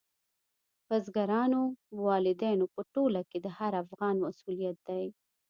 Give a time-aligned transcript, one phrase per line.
[0.87, 1.63] بزګرانو،
[2.05, 5.05] والدینو په ټوله کې د هر افغان مسؤلیت دی.